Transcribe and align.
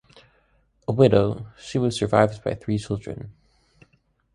A 0.87 0.91
widow, 0.93 1.45
she 1.59 1.77
was 1.77 1.95
survived 1.95 2.43
by 2.43 2.55
three 2.55 2.79
children. 2.79 3.33